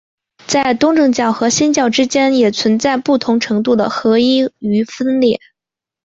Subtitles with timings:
[0.47, 5.39] 在东正教和新教之间也存在不同程度的合一与分裂。